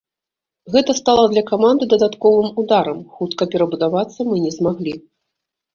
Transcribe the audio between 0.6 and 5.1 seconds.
Гэта стала для каманды дадатковым ударам, хутка перабудавацца мы не змаглі.